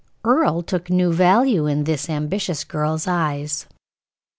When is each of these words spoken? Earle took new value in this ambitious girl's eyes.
Earle 0.23 0.63
took 0.63 0.89
new 0.89 1.13
value 1.13 1.67
in 1.67 1.83
this 1.83 2.09
ambitious 2.09 2.63
girl's 2.63 3.07
eyes. 3.07 3.67